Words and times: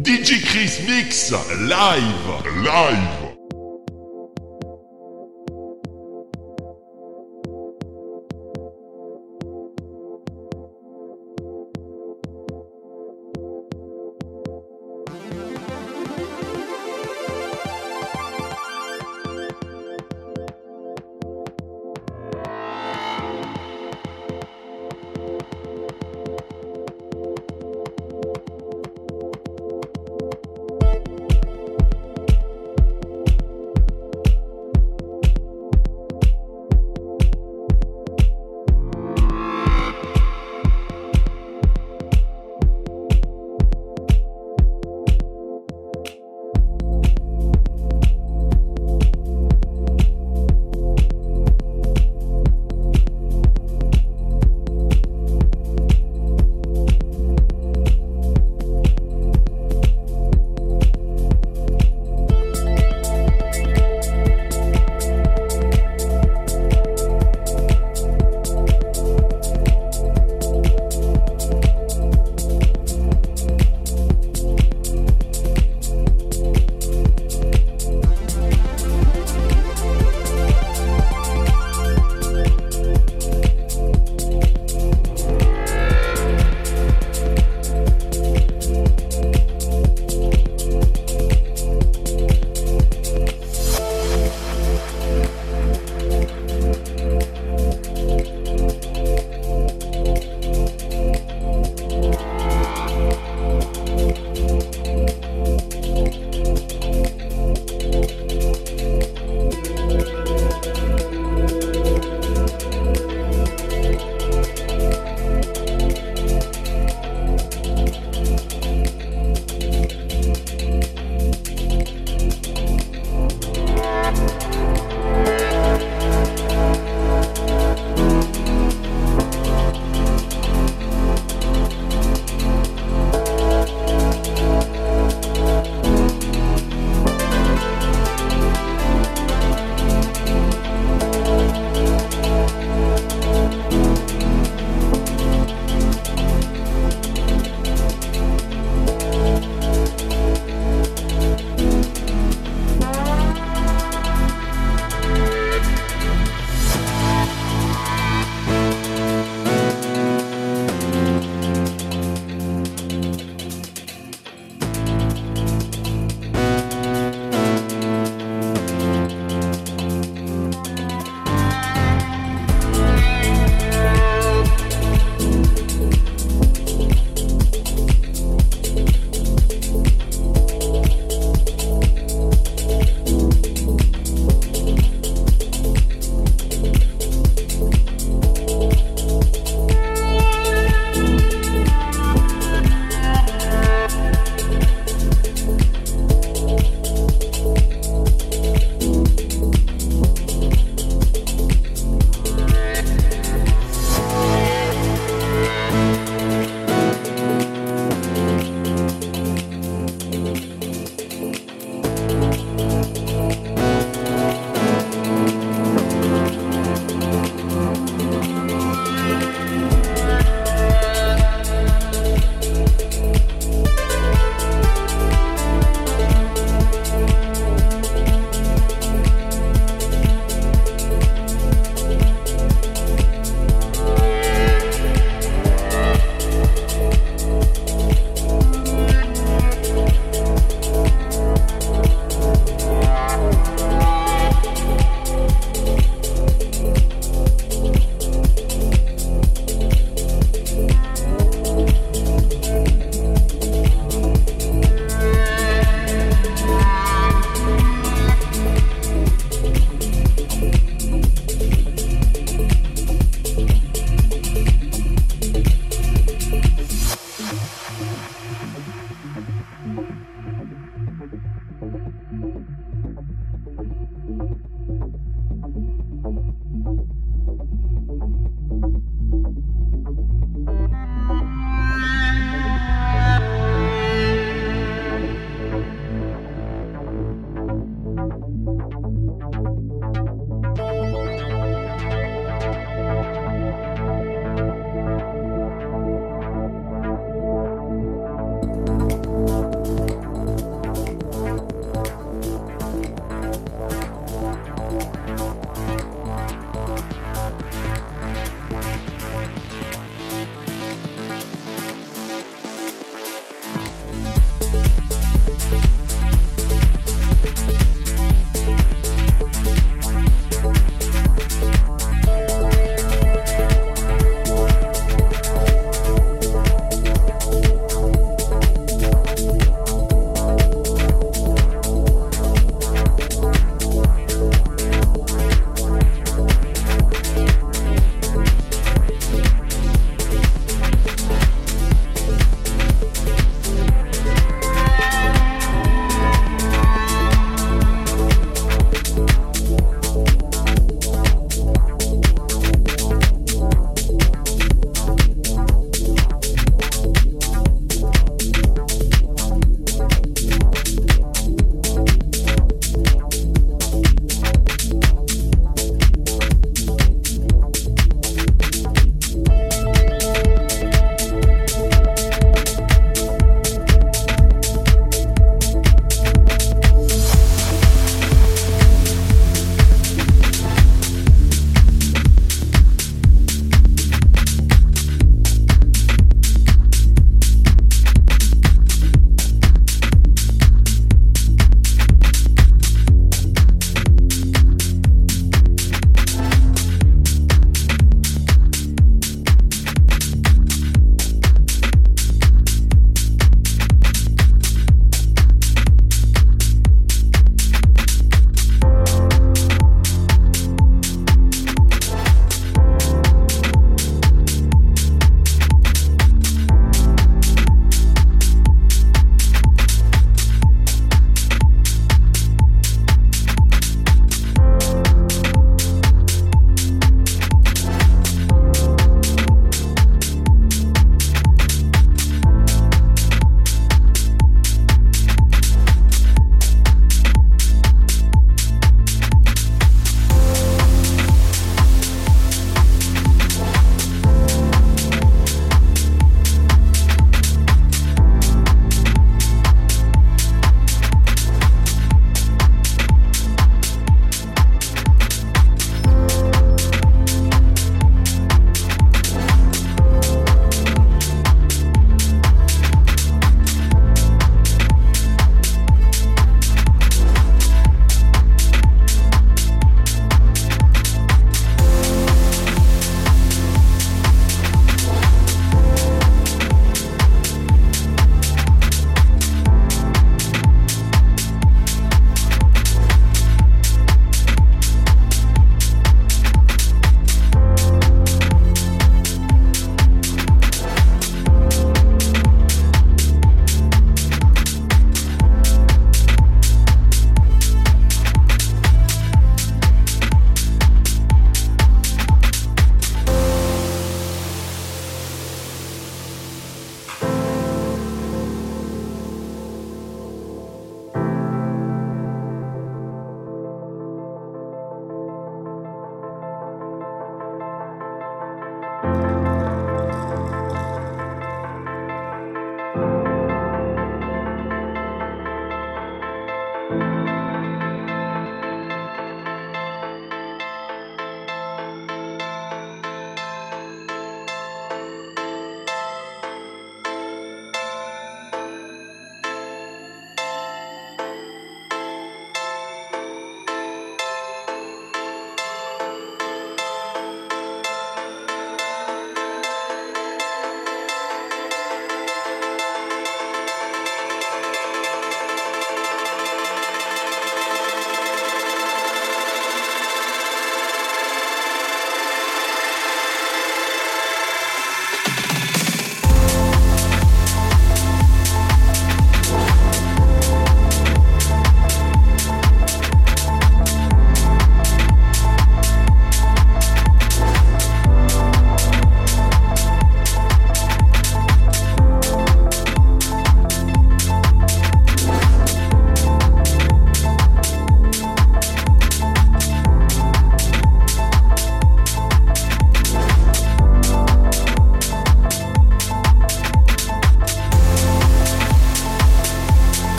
DJ 0.00 0.40
Mix 0.86 1.32
live, 1.66 2.46
live. 2.62 3.27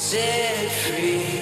set 0.00 0.72
free. 0.72 1.39